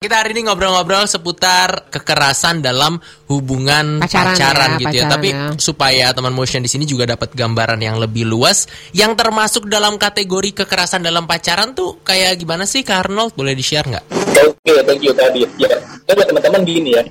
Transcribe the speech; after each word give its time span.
Kita 0.00 0.16
hari 0.16 0.32
ini 0.32 0.48
ngobrol-ngobrol 0.48 1.04
seputar 1.04 1.92
kekerasan 1.92 2.64
dalam 2.64 2.96
hubungan 3.28 4.00
pacaran, 4.00 4.32
pacaran 4.32 4.70
ya, 4.72 4.80
gitu 4.80 4.96
ya. 4.96 5.08
Tapi 5.12 5.28
ya. 5.28 5.52
supaya 5.60 6.06
teman 6.16 6.32
motion 6.32 6.64
di 6.64 6.72
sini 6.72 6.88
juga 6.88 7.04
dapat 7.04 7.36
gambaran 7.36 7.76
yang 7.76 8.00
lebih 8.00 8.24
luas, 8.24 8.64
yang 8.96 9.12
termasuk 9.12 9.68
dalam 9.68 10.00
kategori 10.00 10.56
kekerasan 10.56 11.04
dalam 11.04 11.28
pacaran 11.28 11.76
tuh 11.76 12.00
kayak 12.00 12.40
gimana 12.40 12.64
sih, 12.64 12.80
Kak 12.80 13.12
Arnold? 13.12 13.36
Boleh 13.36 13.52
di-share 13.52 13.84
nggak? 13.92 14.04
Oke, 14.08 14.72
okay, 14.72 14.80
thank 14.88 15.04
you 15.04 15.12
tadi. 15.12 15.44
Ya, 15.60 15.68
buat 16.16 16.24
teman-teman 16.32 16.64
gini 16.64 16.96
ya, 16.96 17.04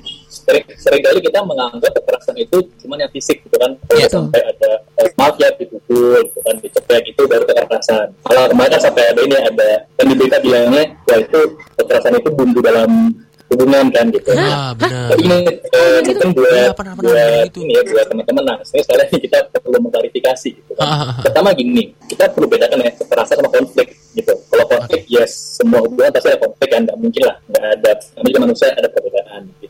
sering, 0.49 0.65
sering 0.81 1.01
kali 1.05 1.19
kita 1.21 1.39
menganggap 1.45 1.91
kekerasan 1.93 2.35
itu 2.41 2.57
cuma 2.81 2.97
yang 2.97 3.11
fisik 3.13 3.37
gitu 3.45 3.55
kan, 3.61 3.71
yeah. 3.93 4.09
sampai 4.09 4.41
ada 4.41 4.71
eh, 4.97 5.09
maaf 5.13 5.37
ya 5.37 5.53
dipukul, 5.61 6.17
gitu 6.25 6.39
kan, 6.41 6.55
dicepet 6.57 7.01
itu 7.05 7.21
baru 7.29 7.45
kekerasan. 7.45 8.07
Kalau 8.25 8.43
kemarin 8.49 8.71
kan 8.73 8.81
sampai 8.89 9.03
ada 9.13 9.21
ini 9.21 9.37
ada 9.37 9.69
dan 9.93 10.05
di 10.09 10.15
berita 10.17 10.37
bilangnya, 10.41 10.83
ya 11.05 11.15
itu 11.21 11.39
kekerasan 11.77 12.17
itu 12.17 12.29
bumbu 12.33 12.59
dalam 12.65 13.13
hubungan 13.49 13.85
kan 13.89 14.05
gitu. 14.13 14.29
Ah, 14.37 14.71
benar. 14.77 15.17
Ini 15.17 15.37
eh, 15.49 15.99
mungkin 16.05 16.29
buat, 16.37 16.53
ya, 16.53 16.69
pernah, 16.77 16.93
pernah 16.93 17.11
buat 17.17 17.49
itu. 17.49 17.59
ini 17.65 17.73
ya 17.73 17.83
buat 17.89 18.05
teman-teman. 18.05 18.43
Nah, 18.45 18.57
saya 18.61 18.81
sekarang 18.85 19.07
kita 19.09 19.37
perlu 19.57 19.77
mengklarifikasi 19.89 20.49
gitu 20.53 20.71
kan. 20.77 20.85
Ah, 20.85 20.93
ah, 20.93 21.01
ah. 21.17 21.21
Pertama 21.25 21.49
gini, 21.57 21.89
kita 22.05 22.29
perlu 22.29 22.45
bedakan 22.45 22.85
ya 22.85 22.91
kekerasan 22.93 23.41
sama 23.41 23.49
konflik 23.49 23.97
gitu. 24.13 24.33
Kalau 24.53 24.65
konflik 24.69 25.01
okay. 25.05 25.17
ya 25.17 25.25
semua 25.25 25.81
hubungan 25.81 26.13
pasti 26.13 26.29
ada 26.29 26.39
konflik 26.45 26.69
kan, 26.69 26.81
nggak 26.85 26.97
mungkin 27.01 27.21
lah, 27.25 27.35
nggak 27.49 27.65
ada. 27.73 27.91
Namanya 28.21 28.39
manusia 28.45 28.67
ada 28.77 28.89
perbedaan 28.89 29.41
gitu. 29.61 29.68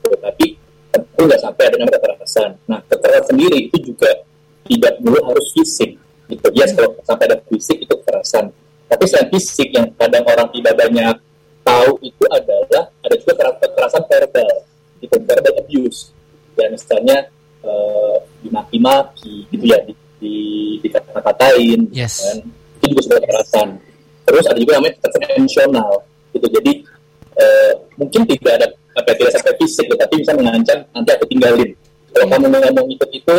Tentu 1.20 1.36
nggak 1.36 1.44
sampai 1.44 1.64
ada 1.68 1.76
namanya 1.76 2.00
kekerasan. 2.00 2.50
Nah, 2.64 2.80
kekerasan 2.88 3.26
sendiri 3.36 3.68
itu 3.68 3.92
juga 3.92 4.08
tidak 4.72 5.04
perlu 5.04 5.20
harus 5.28 5.52
fisik 5.52 6.00
gitu. 6.32 6.48
Yes, 6.56 6.72
kalau 6.72 6.96
sampai 7.04 7.28
ada 7.28 7.44
fisik 7.44 7.76
itu 7.84 7.92
kekerasan. 7.92 8.56
Tapi 8.88 9.04
selain 9.04 9.28
fisik 9.28 9.68
yang 9.76 9.92
kadang 10.00 10.24
orang 10.24 10.48
tidak 10.56 10.80
banyak 10.80 11.16
tahu 11.68 11.92
itu 12.08 12.24
adalah 12.32 12.88
ada 13.04 13.16
juga 13.20 13.52
kekerasan 13.52 14.04
verbal, 14.08 14.54
itu 15.04 15.16
verbal 15.20 15.54
abuse. 15.60 16.16
Ya 16.56 16.72
misalnya 16.72 17.28
uh, 17.68 18.24
dimaki-maki 18.40 19.44
gitu 19.52 19.76
ya, 19.76 19.78
di, 19.84 19.92
di, 20.24 20.36
dikata-katain, 20.88 21.84
yes. 21.92 22.32
kan? 22.32 22.48
itu 22.80 22.96
juga 22.96 23.02
sebuah 23.12 23.22
kekerasan. 23.28 23.68
Terus 24.24 24.46
ada 24.48 24.56
juga 24.56 24.72
namanya 24.80 24.96
kekerasan 25.04 25.36
emosional, 25.36 25.92
gitu. 26.32 26.48
Jadi 26.48 26.72
uh, 27.36 27.72
mungkin 28.00 28.24
tidak 28.24 28.54
ada 28.56 28.68
apa 29.10 29.20
tidak 29.20 29.34
sampai 29.36 29.54
fisik, 29.58 29.86
tetapi 29.90 30.14
bisa 30.22 30.32
mengancam 30.38 30.78
nanti 30.94 31.10
aku 31.14 31.26
tinggalin. 31.28 31.70
Kalau 32.10 32.26
hmm. 32.26 32.34
kamu 32.38 32.46
nggak 32.54 32.74
mau 32.74 32.86
ikut 32.86 33.10
itu, 33.14 33.38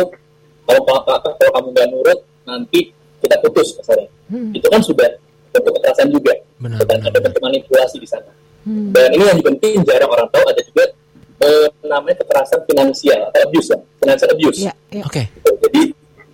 kalau, 0.67 0.81
kalau, 0.83 1.01
kalau 1.19 1.51
kamu 1.55 1.67
nggak 1.75 1.87
nurut, 1.91 2.19
nanti 2.47 2.79
kita 3.23 3.35
putus 3.43 3.75
misalnya. 3.79 4.07
Hmm. 4.31 4.51
Itu 4.55 4.67
kan 4.71 4.81
sudah 4.83 5.09
bentuk 5.51 5.71
kekerasan 5.77 6.07
juga 6.09 6.33
benar, 6.57 6.79
dan 6.87 6.97
benar, 7.03 7.11
ada 7.11 7.19
bentuk 7.19 7.41
manipulasi 7.43 7.97
di 7.99 8.07
sana 8.07 8.31
hmm. 8.63 8.95
dan 8.95 9.09
ini 9.11 9.23
yang 9.27 9.39
penting 9.43 9.73
jarang 9.83 10.09
orang 10.09 10.27
tahu 10.31 10.43
ada 10.47 10.61
juga 10.63 10.85
eh, 11.43 11.67
namanya 11.83 12.15
kekerasan 12.23 12.59
finansial 12.65 13.19
atau 13.29 13.39
abuse 13.43 13.67
ya 13.75 13.77
financial 13.99 14.29
abuse 14.31 14.59
yeah, 14.63 14.75
yeah. 14.95 15.03
oke 15.03 15.11
okay. 15.11 15.25
gitu. 15.35 15.49
jadi 15.67 15.81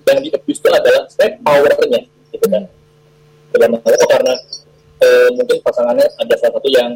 yang 0.07 0.19
di 0.23 0.29
abuse 0.31 0.59
itu 0.61 0.69
adalah 0.69 1.03
sebenarnya 1.09 1.33
powernya 1.43 2.01
gitu 2.31 2.45
kan 2.47 2.63
dalam 3.57 3.71
hal 3.81 3.91
itu 3.97 4.07
karena 4.07 4.33
eh, 5.01 5.27
mungkin 5.33 5.57
pasangannya 5.65 6.07
ada 6.21 6.33
salah 6.37 6.53
satu 6.61 6.69
yang 6.69 6.89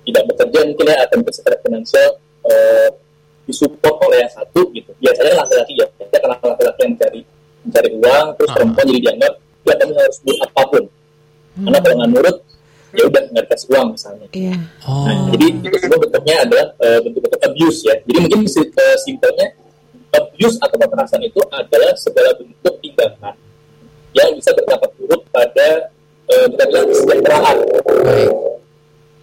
tidak 0.00 0.22
bekerja 0.32 0.58
mungkin 0.66 0.86
ya 0.90 0.96
atau 1.06 1.14
mungkin 1.22 1.34
secara 1.38 1.56
finansial 1.62 2.08
eh, 2.50 2.88
disupport 3.46 3.96
oleh 4.10 4.18
yang 4.26 4.32
satu 4.32 4.60
gitu 4.74 4.90
biasanya 4.98 5.38
laki-laki 5.38 5.72
ya 5.78 5.86
kita 5.98 6.18
kenal 6.18 6.38
laki-laki 6.42 6.80
yang 6.82 6.92
mencari 6.98 7.20
mencari 7.60 7.88
uang 7.94 8.26
terus 8.40 8.50
uh 8.50 8.54
perempuan 8.56 8.84
jadi 8.88 9.00
dianggap 9.04 9.32
ya 9.60 9.74
kamu 9.76 9.92
harus 9.92 10.18
buat 10.24 10.38
apa 10.48 10.62
pun 10.72 10.84
hmm. 11.60 11.64
karena 11.66 11.78
kalau 11.82 11.94
nggak 12.00 12.10
nurut 12.14 12.36
ya 12.90 13.02
udah 13.06 13.22
nggak 13.30 13.44
dikasih 13.46 13.68
uang 13.70 13.86
misalnya 13.94 14.26
yeah. 14.34 14.58
oh. 14.86 15.06
nah, 15.06 15.16
jadi 15.34 15.46
itu 15.62 15.76
semua 15.78 15.98
bentuknya 16.02 16.36
bentuk-bentuk 17.10 17.42
abuse 17.42 17.80
ya 17.86 17.94
jadi 18.06 18.18
mungkin 18.22 18.40
uh, 18.46 18.96
simpelnya 19.02 19.46
abuse 20.10 20.56
atau 20.58 20.76
kekerasan 20.78 21.20
itu 21.26 21.40
adalah 21.50 21.92
segala 21.98 22.30
bentuk 22.38 22.74
tindakan 22.82 23.34
yang 24.10 24.30
bisa 24.34 24.50
berdampak 24.54 24.90
buruk 24.98 25.22
pada 25.30 25.90
kita 26.30 26.64
bilang 26.70 26.86
kesejahteraan 26.86 27.56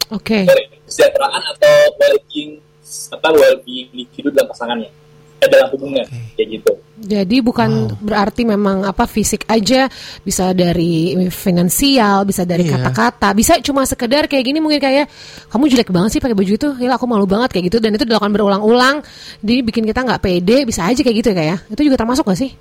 Oke. 0.07 0.47
Okay. 0.47 0.63
Kesejahteraan 0.87 1.43
atau 1.51 1.75
well-being 1.99 2.63
apa 3.11 3.27
well-being 3.35 3.91
individu 3.91 4.31
dalam 4.31 4.47
pasangannya 4.47 4.87
eh, 4.87 4.95
dalam 5.45 5.69
hubungan 5.69 6.01
okay. 6.01 6.33
kayak 6.33 6.49
gitu. 6.57 6.71
Jadi 6.97 7.37
bukan 7.45 7.69
wow. 7.93 8.01
berarti 8.01 8.41
memang 8.41 8.81
apa 8.81 9.05
fisik 9.05 9.45
aja 9.45 9.85
bisa 10.25 10.49
dari 10.57 11.13
finansial, 11.29 12.25
bisa 12.25 12.41
dari 12.41 12.65
iya. 12.65 12.81
kata-kata, 12.81 13.29
iya. 13.31 13.37
bisa 13.37 13.53
cuma 13.61 13.85
sekedar 13.85 14.25
kayak 14.25 14.41
gini 14.49 14.57
mungkin 14.57 14.81
kayak 14.81 15.05
kamu 15.53 15.69
jelek 15.69 15.93
banget 15.93 16.17
sih 16.17 16.21
pakai 16.25 16.33
baju 16.33 16.53
itu, 16.57 16.69
ya 16.81 16.97
aku 16.97 17.05
malu 17.05 17.29
banget 17.29 17.53
kayak 17.53 17.69
gitu 17.69 17.77
dan 17.77 17.93
itu 17.93 18.01
dilakukan 18.01 18.33
berulang-ulang, 18.33 19.05
jadi 19.45 19.61
bikin 19.61 19.85
kita 19.85 20.01
nggak 20.01 20.21
pede, 20.25 20.65
bisa 20.65 20.89
aja 20.89 20.97
kayak 21.05 21.17
gitu 21.21 21.29
ya 21.31 21.37
kayak. 21.37 21.57
Itu 21.69 21.81
juga 21.85 21.97
termasuk 22.01 22.25
gak 22.25 22.39
sih? 22.41 22.51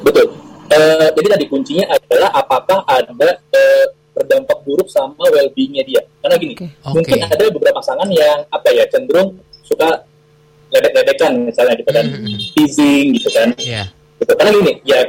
Betul. 0.00 0.32
Uh, 0.72 1.08
jadi 1.12 1.36
tadi 1.36 1.44
kuncinya 1.52 1.84
adalah 1.92 2.32
apakah 2.32 2.80
ada 2.88 3.28
uh, 3.52 3.84
berdampak 4.16 4.56
buruk 4.64 4.88
sama 4.88 5.28
well-beingnya 5.28 5.84
dia. 5.84 6.00
Karena 6.24 6.36
gini, 6.40 6.54
okay. 6.56 6.72
mungkin 6.96 7.18
okay. 7.20 7.28
ada 7.28 7.44
beberapa 7.52 7.76
pasangan 7.76 8.08
yang 8.08 8.40
apa 8.48 8.68
ya 8.72 8.88
cenderung 8.88 9.36
suka 9.60 10.00
ledek-ledekan 10.72 11.32
misalnya 11.44 11.74
gitu 11.76 11.90
kan 11.92 12.06
mm-hmm. 12.08 12.38
teasing 12.56 13.06
gitu 13.20 13.28
kan 13.30 13.48
yeah. 13.60 13.86
gitu 14.18 14.32
karena 14.32 14.50
gini 14.56 14.72
ya 14.88 15.00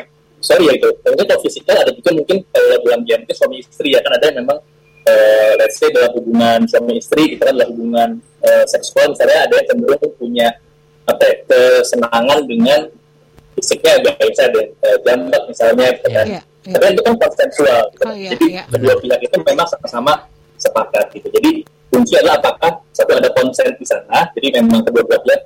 sorry 0.43 0.67
ya 0.67 0.73
itu 0.75 0.87
mungkin 1.07 1.25
kalau 1.25 1.41
fisikal 1.41 1.75
ada 1.79 1.91
juga 1.95 2.11
mungkin 2.11 2.37
kalau 2.51 2.77
dalam 2.83 3.01
dia 3.07 3.15
mungkin 3.15 3.35
suami 3.35 3.55
istri 3.63 3.95
ya 3.95 4.03
kan 4.03 4.11
ada 4.19 4.25
yang 4.27 4.37
memang 4.43 4.59
uh, 5.07 5.51
let's 5.55 5.79
say 5.79 5.87
dalam 5.95 6.11
hubungan 6.19 6.67
suami 6.67 6.99
istri 6.99 7.39
itu 7.39 7.41
kan 7.41 7.55
adalah 7.55 7.69
hubungan 7.71 8.09
uh, 8.43 8.65
seksual 8.67 9.15
misalnya 9.15 9.47
ada 9.47 9.53
yang 9.55 9.67
cenderung 9.71 10.03
punya 10.19 10.47
apa 11.03 11.23
ya, 11.23 11.35
kesenangan 11.47 12.39
dengan 12.47 12.79
fisiknya 13.55 13.91
agak 14.03 14.15
bisa 14.19 14.43
ada 14.51 14.61
uh, 14.83 14.97
jambak 15.07 15.43
misalnya 15.47 15.87
gitu 15.95 16.09
kan 16.11 16.27
yeah, 16.27 16.43
yeah. 16.43 16.73
tapi 16.75 16.85
itu 16.91 17.01
kan 17.07 17.15
konsensual 17.15 17.81
gitu. 17.95 18.03
oh, 18.03 18.15
yeah, 18.15 18.31
jadi 18.35 18.45
yeah. 18.51 18.65
kedua 18.67 18.93
pihak 18.99 19.19
itu 19.23 19.35
memang 19.47 19.67
sama-sama 19.71 20.13
sepakat 20.59 21.05
gitu 21.15 21.27
jadi 21.39 21.51
kunci 21.87 22.13
adalah 22.19 22.41
apakah 22.41 22.71
satu 22.91 23.11
ada 23.15 23.29
konsen 23.31 23.69
di 23.77 23.85
sana 23.85 24.27
jadi 24.35 24.59
memang 24.59 24.81
kedua 24.83 25.03
belah 25.07 25.21
pihak 25.23 25.41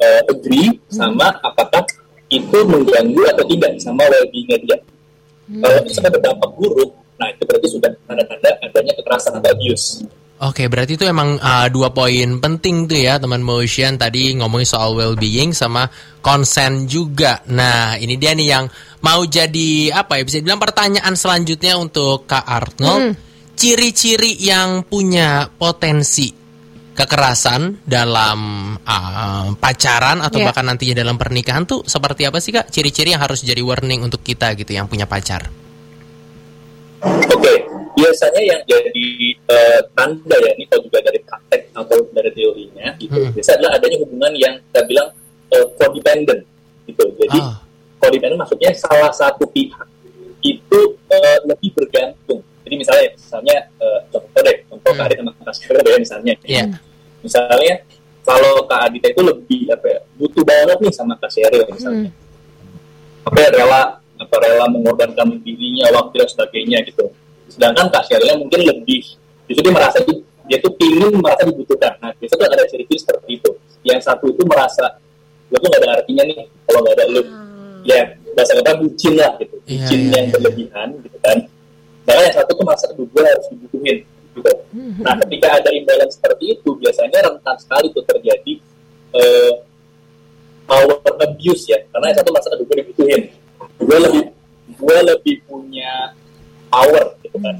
uh, 0.00 0.22
agree 0.32 0.68
hmm. 0.72 0.80
sama 0.90 1.28
apakah 1.44 1.84
itu 2.30 2.58
mengganggu 2.64 3.22
atau 3.36 3.44
tidak 3.46 3.70
sama 3.82 4.02
well-beingnya 4.06 4.58
dia. 4.64 4.76
Hmm. 5.50 5.60
Kalau 5.62 5.76
itu 5.82 5.90
sampai 5.94 6.10
berdampak 6.14 6.50
buruk, 6.56 6.90
nah 7.18 7.26
itu 7.28 7.42
berarti 7.44 7.68
sudah 7.68 7.90
tanda-tanda 8.06 8.50
adanya 8.62 8.92
kekerasan 8.96 9.32
atau 9.38 9.50
abuse. 9.50 9.86
Oke, 10.40 10.72
berarti 10.72 10.96
itu 10.96 11.04
emang 11.04 11.36
uh, 11.36 11.68
dua 11.68 11.92
poin 11.92 12.40
penting 12.40 12.88
tuh 12.88 12.96
ya 12.96 13.20
teman 13.20 13.44
motion 13.44 14.00
tadi 14.00 14.32
ngomongin 14.40 14.64
soal 14.64 14.96
well-being 14.96 15.52
sama 15.52 15.84
konsen 16.24 16.88
juga. 16.88 17.44
Nah, 17.52 18.00
ini 18.00 18.16
dia 18.16 18.32
nih 18.32 18.48
yang 18.48 18.64
mau 19.04 19.20
jadi 19.28 19.92
apa 19.92 20.16
ya 20.16 20.24
bisa 20.24 20.40
bilang 20.40 20.56
pertanyaan 20.56 21.12
selanjutnya 21.12 21.76
untuk 21.76 22.24
Kak 22.24 22.48
Arnold. 22.48 23.12
Hmm. 23.12 23.14
Ciri-ciri 23.52 24.40
yang 24.40 24.88
punya 24.88 25.44
potensi 25.52 26.39
kekerasan 27.00 27.80
dalam 27.88 28.38
uh, 28.76 29.48
pacaran 29.56 30.20
atau 30.20 30.36
yeah. 30.36 30.52
bahkan 30.52 30.68
nantinya 30.68 31.00
dalam 31.00 31.16
pernikahan 31.16 31.64
tuh 31.64 31.80
seperti 31.88 32.28
apa 32.28 32.36
sih 32.44 32.52
kak? 32.52 32.68
Ciri-ciri 32.68 33.16
yang 33.16 33.24
harus 33.24 33.40
jadi 33.40 33.64
warning 33.64 34.04
untuk 34.04 34.20
kita 34.20 34.52
gitu 34.52 34.76
yang 34.76 34.84
punya 34.84 35.08
pacar. 35.08 35.48
Oke, 37.00 37.32
okay. 37.32 37.56
biasanya 37.96 38.42
yang 38.44 38.60
jadi 38.68 39.08
uh, 39.48 39.80
tanda 39.96 40.36
ya 40.36 40.52
ini 40.52 40.68
kalau 40.68 40.84
juga 40.84 41.00
dari 41.00 41.16
praktek 41.24 41.72
atau 41.72 41.96
dari 42.12 42.30
teorinya 42.36 42.92
gitu, 43.00 43.16
hmm. 43.16 43.32
biasanya 43.32 43.56
adalah 43.64 43.72
adanya 43.80 43.96
hubungan 44.04 44.32
yang 44.36 44.54
kita 44.68 44.80
bilang 44.84 45.08
uh, 45.56 45.66
codependent 45.80 46.40
gitu. 46.84 47.04
Jadi 47.16 47.38
ah. 47.40 47.56
codependent 47.96 48.36
maksudnya 48.44 48.70
salah 48.76 49.08
satu 49.16 49.48
pihak 49.48 49.88
itu 50.44 50.80
uh, 51.08 51.38
lebih 51.48 51.72
bergantung. 51.72 52.44
Jadi 52.68 52.74
misalnya, 52.76 53.08
misalnya 53.16 53.56
uh, 53.80 54.00
contoh 54.12 54.40
deh, 54.44 54.56
contoh 54.68 54.92
hmm. 54.92 55.00
Karin 55.00 55.16
sama 55.24 55.32
Kak 55.40 55.56
ya 55.88 55.96
misalnya. 55.96 56.34
Yeah 56.44 56.89
misalnya 57.30 57.74
kalau 58.26 58.66
Kak 58.66 58.90
Adita 58.90 59.06
itu 59.06 59.22
lebih 59.22 59.70
apa 59.70 59.86
ya 59.86 60.00
butuh 60.18 60.42
banget 60.42 60.78
nih 60.82 60.92
sama 60.92 61.14
Kak 61.14 61.30
Sheryl 61.30 61.62
misalnya. 61.70 62.10
Hmm. 62.10 62.18
apa 63.20 63.38
ya, 63.38 63.48
rela 63.54 63.82
apa 64.18 64.34
rela 64.42 64.66
mengorbankan 64.66 65.38
dirinya 65.46 65.86
waktu 65.94 66.26
dan 66.26 66.28
sebagainya 66.28 66.78
gitu. 66.90 67.06
Sedangkan 67.46 67.86
Kak 67.94 68.02
Sheryl 68.10 68.42
mungkin 68.42 68.66
lebih 68.66 69.14
justru 69.46 69.62
dia 69.62 69.70
merasa 69.70 70.02
dia 70.50 70.58
tuh 70.58 70.74
ingin 70.82 71.14
merasa 71.22 71.46
dibutuhkan. 71.46 71.94
Nah 72.02 72.10
biasanya 72.18 72.50
ada 72.50 72.66
ciri-ciri 72.66 72.98
seperti 72.98 73.38
itu. 73.38 73.50
Yang 73.86 74.10
satu 74.10 74.26
itu 74.26 74.42
merasa 74.42 74.98
lo 75.50 75.56
tuh 75.58 75.68
gak 75.70 75.82
ada 75.82 76.02
artinya 76.02 76.22
nih 76.26 76.46
kalau 76.66 76.82
gak 76.86 76.94
ada 76.98 77.04
lo 77.10 77.22
hmm. 77.22 77.82
ya 77.86 78.02
bahasa 78.34 78.58
kata 78.58 78.74
bucin 78.82 79.14
lah 79.14 79.38
gitu. 79.38 79.56
Iya, 79.64 79.78
bucin 79.78 79.98
yeah, 79.98 80.10
yang 80.10 80.26
yeah. 80.26 80.32
berlebihan 80.34 80.88
gitu 81.06 81.18
kan. 81.22 81.38
Nah, 82.00 82.14
yang 82.26 82.34
satu 82.34 82.50
tuh 82.58 82.64
merasa 82.66 82.86
gue 82.90 83.22
harus 83.22 83.46
dibutuhin 83.54 83.98
Hmm. 84.70 85.02
Nah, 85.02 85.14
ketika 85.26 85.58
ada 85.58 85.70
imbalance 85.74 86.14
seperti 86.14 86.54
itu, 86.54 86.70
biasanya 86.78 87.26
rentan 87.26 87.56
sekali 87.58 87.90
tuh 87.90 88.06
terjadi 88.06 88.54
uh, 89.18 89.52
power 90.70 91.02
abuse 91.26 91.66
ya, 91.66 91.82
karena 91.90 92.14
yang 92.14 92.18
satu 92.22 92.30
masalah 92.30 92.56
gue 92.62 92.76
dibutuhin, 92.78 93.22
gue 93.58 93.98
lebih 93.98 94.24
gue 94.78 94.98
lebih 95.02 95.36
punya 95.50 96.14
power 96.70 97.18
gitu 97.26 97.38
kan. 97.42 97.58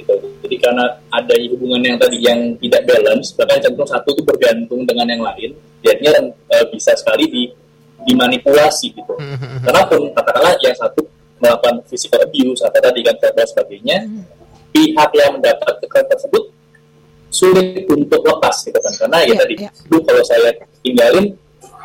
gitu. 0.00 0.14
Jadi 0.40 0.56
karena 0.56 0.84
ada 1.12 1.34
hubungan 1.52 1.80
yang 1.84 1.96
tadi 2.00 2.16
yang 2.24 2.56
tidak 2.58 2.82
balance, 2.88 3.36
bahkan 3.36 3.60
cenderung 3.60 3.88
satu 3.88 4.08
itu 4.16 4.22
bergantung 4.24 4.88
dengan 4.88 5.06
yang 5.12 5.22
lain, 5.22 5.50
jadinya 5.84 6.32
uh, 6.32 6.64
bisa 6.72 6.96
sekali 6.96 7.28
di 7.28 7.42
dimanipulasi 8.04 8.92
gitu. 8.92 9.14
Karena 9.64 9.84
pun 9.88 10.12
katakanlah 10.12 10.56
yang 10.60 10.76
satu 10.76 11.04
melakukan 11.40 11.84
physical 11.88 12.20
abuse 12.24 12.60
atau 12.64 12.80
tadi 12.80 13.00
kan 13.04 13.16
dan 13.20 13.46
sebagainya, 13.48 13.98
pihak 14.74 15.10
yang 15.14 15.30
mendapat 15.38 15.72
kekerasan 15.86 16.10
tersebut 16.10 16.42
sulit 17.30 17.86
untuk 17.90 18.22
lepas 18.22 18.54
gitu 18.62 18.78
kan 18.78 18.92
karena 19.06 19.18
ya, 19.26 19.34
ya 19.34 19.36
tadi 19.42 19.54
ya. 19.58 19.70
kalau 19.90 20.22
saya 20.22 20.50
tinggalin 20.82 21.26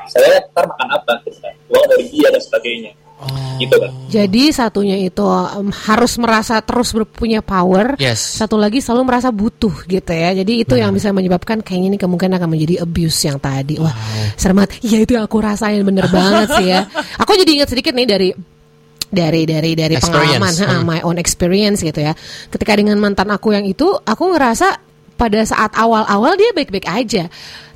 saya 0.09 0.41
ntar 0.53 0.65
makan 0.65 0.88
apa 0.94 1.12
gitu 1.25 1.38
kan 1.41 1.53
uang 1.69 1.86
dari 1.89 2.06
dia 2.09 2.27
dan 2.33 2.41
sebagainya 2.41 2.91
oh. 3.21 3.57
gitu 3.57 3.75
kan 3.81 3.91
jadi 4.09 4.44
satunya 4.53 4.97
itu 5.01 5.25
um, 5.25 5.74
harus 5.74 6.18
merasa 6.21 6.62
terus 6.62 6.94
punya 7.13 7.41
power 7.41 7.97
yes. 7.97 8.41
satu 8.41 8.62
lagi 8.62 8.77
selalu 8.81 9.09
merasa 9.09 9.30
butuh 9.33 9.74
gitu 9.89 10.13
ya 10.13 10.38
jadi 10.38 10.53
itu 10.65 10.74
hmm. 10.77 10.81
yang 10.85 10.92
bisa 10.94 11.09
menyebabkan 11.09 11.65
kayaknya 11.65 11.97
ini 11.97 11.97
kemungkinan 11.97 12.38
akan 12.38 12.50
menjadi 12.50 12.85
abuse 12.85 13.25
yang 13.25 13.42
tadi 13.42 13.81
wah 13.81 13.94
wow. 13.94 14.33
serem 14.38 14.62
banget 14.62 14.71
ya 14.85 14.97
itu 15.01 15.12
yang 15.18 15.25
aku 15.25 15.38
rasain 15.42 15.81
bener 15.81 16.06
banget 16.09 16.47
sih 16.62 16.68
ya 16.69 16.85
aku 17.21 17.38
jadi 17.38 17.51
ingat 17.62 17.69
sedikit 17.74 17.94
nih 17.94 18.06
dari 18.09 18.30
dari 19.09 19.50
dari 19.50 19.73
dari 19.73 19.97
pengalaman 19.97 20.53
hmm. 20.53 20.81
my 20.85 21.00
own 21.01 21.17
experience 21.17 21.81
gitu 21.81 21.97
ya 21.97 22.13
ketika 22.53 22.77
dengan 22.77 23.01
mantan 23.01 23.33
aku 23.33 23.57
yang 23.57 23.65
itu 23.65 23.89
aku 24.06 24.23
ngerasa 24.38 24.77
pada 25.17 25.41
saat 25.44 25.73
awal-awal 25.75 26.38
dia 26.38 26.53
baik-baik 26.53 26.85
aja 26.85 27.27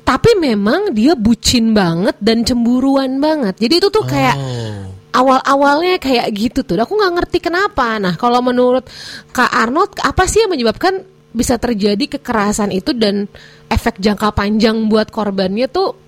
tapi 0.04 0.36
memang 0.36 0.92
dia 0.92 1.16
bucin 1.16 1.72
banget 1.72 2.12
dan 2.20 2.44
cemburuan 2.44 3.16
banget. 3.24 3.56
Jadi 3.56 3.74
itu 3.80 3.88
tuh 3.88 4.04
kayak 4.04 4.36
oh. 4.36 4.92
awal-awalnya 5.16 5.96
kayak 5.96 6.28
gitu 6.36 6.60
tuh. 6.60 6.76
Aku 6.76 6.92
nggak 6.92 7.14
ngerti 7.16 7.40
kenapa. 7.40 7.96
Nah, 7.96 8.12
kalau 8.20 8.44
menurut 8.44 8.84
Kak 9.32 9.48
Arnold, 9.48 9.96
apa 10.04 10.28
sih 10.28 10.44
yang 10.44 10.52
menyebabkan 10.52 11.00
bisa 11.32 11.56
terjadi 11.56 12.20
kekerasan 12.20 12.70
itu 12.70 12.92
dan 12.92 13.26
efek 13.72 13.98
jangka 13.98 14.30
panjang 14.36 14.86
buat 14.92 15.08
korbannya 15.08 15.66
tuh 15.72 16.03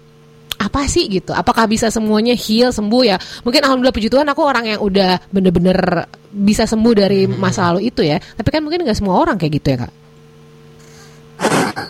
apa 0.66 0.90
sih 0.90 1.06
gitu? 1.06 1.30
Apakah 1.30 1.70
bisa 1.70 1.86
semuanya 1.94 2.34
heal 2.34 2.74
sembuh 2.74 3.02
ya? 3.06 3.16
Mungkin 3.46 3.62
alhamdulillah 3.62 3.94
puji 3.94 4.10
Tuhan 4.10 4.26
aku 4.26 4.42
orang 4.42 4.66
yang 4.74 4.80
udah 4.82 5.30
bener-bener 5.30 6.10
bisa 6.34 6.66
sembuh 6.66 6.94
dari 6.98 7.30
hmm. 7.30 7.38
masa 7.38 7.70
lalu 7.70 7.94
itu 7.94 8.02
ya. 8.02 8.18
Tapi 8.18 8.48
kan 8.50 8.60
mungkin 8.66 8.82
nggak 8.82 8.98
semua 8.98 9.22
orang 9.22 9.38
kayak 9.38 9.62
gitu 9.62 9.68
ya 9.72 9.78
kak? 9.86 9.92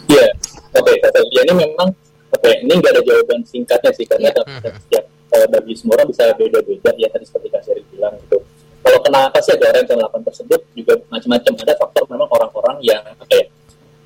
Iya, 0.07 0.27
yeah 0.29 0.33
Oke, 0.77 0.93
kata 1.01 1.19
dia 1.33 1.43
ini 1.49 1.55
memang 1.57 1.89
oke 2.33 2.43
okay, 2.45 2.61
ini 2.61 2.73
nggak 2.77 2.93
ada 2.93 3.03
jawaban 3.03 3.41
singkatnya 3.49 3.91
sih 3.97 4.05
karena 4.05 4.29
yeah. 4.29 4.45
setiap 4.77 5.05
uh, 5.33 5.47
bagi 5.49 5.73
semua 5.73 5.95
orang 6.01 6.09
bisa 6.13 6.23
beda-beda 6.37 6.91
ya 7.01 7.09
tadi 7.09 7.25
seperti 7.25 7.49
Kak 7.49 7.63
Seri 7.65 7.83
bilang 7.89 8.13
gitu. 8.21 8.39
Kalau 8.85 8.99
kenapa 9.03 9.39
sih 9.43 9.53
ada 9.57 9.73
orang 9.73 9.85
yang 9.89 9.99
melakukan 9.99 10.25
tersebut 10.31 10.61
juga 10.77 10.93
macam-macam 11.11 11.53
ada 11.65 11.75
faktor 11.81 12.05
memang 12.13 12.29
orang-orang 12.31 12.77
yang 12.85 13.03
apa 13.03 13.25
ya 13.35 13.45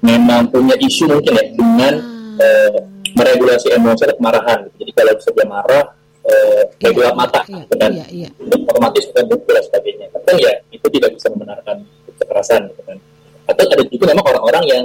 memang 0.00 0.48
punya 0.48 0.76
isu 0.80 1.04
mungkin 1.10 1.32
ya 1.36 1.44
dengan 1.52 1.94
uh, 2.40 2.78
meregulasi 3.20 3.66
emosi 3.76 4.02
dan 4.08 4.16
kemarahan. 4.16 4.60
Jadi 4.80 4.90
kalau 4.96 5.12
bisa 5.20 5.30
dia 5.36 5.46
marah 5.46 5.84
uh, 6.24 6.62
kayak 6.80 6.94
gelap 6.96 7.14
mata 7.14 7.40
yeah, 7.44 7.64
dengan 7.68 7.90
yeah, 8.00 8.08
yeah. 8.28 8.60
otomatis 8.64 9.04
bukan 9.12 9.24
bukti 9.28 9.50
dan 9.52 9.64
sebagainya. 9.68 10.06
Tapi 10.16 10.30
ya 10.40 10.52
itu 10.72 10.86
tidak 10.88 11.10
bisa 11.20 11.26
membenarkan 11.28 11.76
kekerasan 12.16 12.60
gitu 12.72 12.82
kan. 12.88 12.96
Atau 13.44 13.64
ada 13.68 13.82
juga 13.84 14.04
memang 14.16 14.24
orang-orang 14.24 14.64
yang 14.64 14.84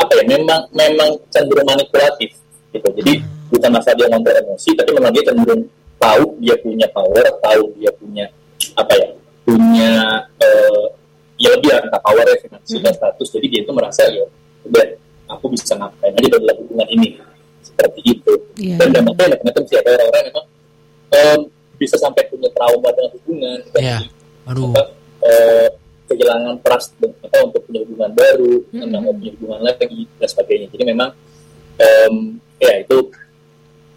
apa 0.00 0.12
ya 0.16 0.24
memang 0.24 0.60
memang 0.72 1.10
cenderung 1.28 1.68
manipulatif 1.68 2.32
gitu 2.72 2.88
jadi 2.96 3.12
bukan 3.48 3.70
masalah 3.72 3.96
dia 3.96 4.06
ngontrol 4.10 4.36
emosi 4.40 4.70
tapi 4.76 4.90
memang 4.92 5.12
dia 5.12 5.24
cenderung 5.24 5.62
tahu 5.96 6.24
dia 6.40 6.54
punya 6.60 6.86
power 6.92 7.24
tahu 7.40 7.64
dia 7.80 7.90
punya 7.96 8.26
apa 8.76 8.92
ya 8.96 9.08
punya 9.46 9.92
uh, 10.42 10.84
ya 11.40 11.48
lebih 11.56 11.70
entah 11.72 12.00
power 12.02 12.24
ya 12.24 12.36
finansial 12.40 12.80
hmm. 12.82 12.96
status 12.96 13.28
jadi 13.32 13.46
dia 13.48 13.60
itu 13.64 13.72
merasa 13.72 14.02
ya 14.08 14.24
udah 14.66 14.84
aku 15.30 15.52
bisa 15.52 15.76
ngapain 15.76 16.12
aja 16.12 16.28
dalam 16.36 16.56
hubungan 16.64 16.88
ini 16.92 17.08
seperti 17.76 18.00
itu 18.08 18.32
yeah. 18.56 18.80
dan 18.80 18.88
dampaknya 18.96 19.36
macam-macam 19.36 19.62
sih 19.68 19.76
ada 19.76 19.88
orang-orang 20.00 20.24
memang 20.32 20.46
um, 21.12 21.40
bisa 21.76 21.96
sampai 22.00 22.24
punya 22.32 22.48
trauma 22.56 22.88
dengan 22.96 23.10
hubungan 23.20 23.58
yeah. 23.76 24.00
Aduh. 24.48 24.72
Apa, 24.72 24.82
uh, 25.26 25.68
kehilangan 26.06 26.54
trust 26.62 26.94
atau 27.02 27.50
untuk 27.50 27.60
punya 27.66 27.82
hubungan 27.82 28.10
baru, 28.14 28.62
mm 28.70 28.78
-hmm. 28.78 29.02
mau 29.02 29.12
punya 29.12 29.32
hubungan 29.36 29.60
lagi 29.66 30.00
dan 30.22 30.28
sebagainya. 30.30 30.66
Jadi 30.70 30.84
memang 30.86 31.10
um, 31.82 32.14
ya 32.62 32.72
itu 32.78 32.98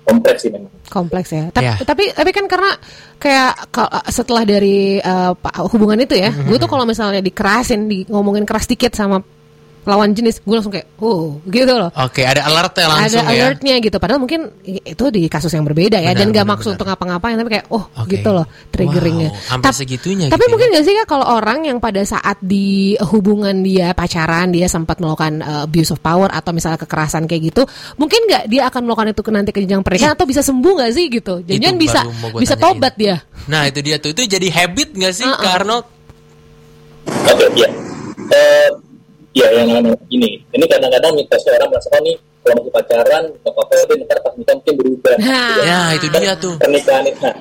kompleks 0.02 0.42
sih 0.42 0.50
memang. 0.50 0.74
Kompleks 0.90 1.30
ya. 1.30 1.54
Ta 1.54 1.62
yeah. 1.62 1.78
Tapi 1.78 2.10
tapi 2.18 2.34
kan 2.34 2.50
karena 2.50 2.74
kayak 3.22 3.70
setelah 4.10 4.42
dari 4.42 4.98
uh, 4.98 5.38
hubungan 5.70 6.02
itu 6.02 6.18
ya, 6.18 6.34
mm 6.34 6.38
-hmm. 6.42 6.48
gue 6.50 6.58
tuh 6.58 6.70
kalau 6.70 6.86
misalnya 6.90 7.22
dikerasin, 7.22 7.86
di 7.86 8.10
ngomongin 8.10 8.42
keras 8.42 8.66
dikit 8.66 8.98
sama 8.98 9.22
lawan 9.90 10.14
jenis 10.14 10.46
gue 10.46 10.56
langsung 10.56 10.74
kayak 10.74 10.88
oh 11.02 11.42
gitu 11.50 11.74
loh. 11.74 11.90
Oke 11.98 12.22
okay, 12.22 12.26
ada 12.30 12.46
alertnya 12.46 12.86
langsung 12.86 13.26
ada 13.26 13.34
ya. 13.34 13.50
alertnya 13.50 13.76
gitu. 13.82 13.98
Padahal 13.98 14.22
mungkin 14.22 14.54
itu 14.64 15.06
di 15.10 15.26
kasus 15.26 15.50
yang 15.58 15.66
berbeda 15.66 15.98
ya 15.98 16.14
benar, 16.14 16.20
dan 16.22 16.28
gak 16.30 16.48
maksud 16.48 16.70
benar. 16.70 16.78
untuk 16.78 16.88
ngapa-ngapain 16.94 17.36
tapi 17.42 17.50
kayak 17.58 17.66
oh 17.74 17.84
okay. 17.98 18.22
gitu 18.22 18.30
loh 18.30 18.46
triggeringnya. 18.70 19.30
Wow, 19.34 19.50
sampai 19.58 19.74
segitunya 19.74 20.26
tapi 20.30 20.46
gitu 20.46 20.52
mungkin 20.54 20.68
ya? 20.70 20.74
gak 20.78 20.84
sih 20.86 20.94
kak 21.04 21.08
kalau 21.10 21.26
orang 21.26 21.60
yang 21.66 21.78
pada 21.82 22.02
saat 22.06 22.38
di 22.40 22.94
hubungan 23.10 23.66
dia 23.66 23.98
pacaran 23.98 24.54
dia 24.54 24.70
sempat 24.70 25.02
melakukan 25.02 25.42
uh, 25.42 25.66
abuse 25.66 25.90
of 25.90 26.00
power 26.00 26.30
atau 26.30 26.54
misalnya 26.54 26.78
kekerasan 26.78 27.26
kayak 27.26 27.50
gitu 27.50 27.66
mungkin 27.98 28.22
nggak 28.30 28.44
dia 28.52 28.70
akan 28.70 28.82
melakukan 28.86 29.12
itu 29.12 29.22
ke 29.26 29.32
nanti 29.34 29.50
ke 29.50 29.60
jenjang 29.66 29.82
pernikahan 29.82 30.14
atau 30.14 30.28
bisa 30.30 30.46
sembuh 30.46 30.74
gak 30.86 30.92
sih 30.94 31.06
gitu? 31.10 31.34
Jangan 31.44 31.78
bisa 31.80 32.02
bisa 32.38 32.54
tobat 32.60 32.94
dia. 33.00 33.18
Nah 33.50 33.66
itu 33.66 33.80
dia 33.82 33.98
tuh. 33.98 34.12
Itu 34.14 34.28
jadi 34.28 34.48
habit 34.52 34.94
gak 34.94 35.14
sih 35.16 35.26
uh 35.26 35.34
-uh. 35.34 35.44
karena 35.44 35.76
oke 35.80 37.34
okay, 37.34 37.64
ya. 37.66 37.70
Uh, 38.30 38.89
ya 39.38 39.48
yang 39.54 39.86
ini 40.10 40.42
ini 40.42 40.66
kadang-kadang 40.66 41.14
mitos 41.14 41.46
orang 41.46 41.70
merasa 41.70 41.90
oh 41.94 42.02
nih 42.02 42.18
kalau 42.40 42.54
masih 42.64 42.74
pacaran 42.74 43.24
nggak 43.30 43.54
apa-apa 43.54 43.74
tapi 43.86 43.94
ntar 44.02 44.18
pas 44.24 44.34
nikah 44.34 44.56
mungkin 44.58 44.76
berubah 44.80 45.16
nah, 45.20 45.50
gitu. 45.54 45.62
ya 45.62 45.80
itu 45.94 46.08
dia 46.10 46.34
tuh 46.40 46.56
pernikahan 46.58 47.04
itu 47.06 47.20
nah, 47.22 47.36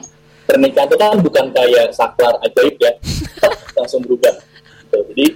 pernikahan 0.45 0.87
itu 0.91 0.97
kan 0.99 1.13
bukan 1.23 1.47
kayak 1.55 1.87
saklar 1.95 2.35
ajaib 2.45 2.77
ya 2.83 2.93
langsung 3.79 4.01
berubah 4.05 4.35
gitu. 4.85 4.99
jadi 5.15 5.27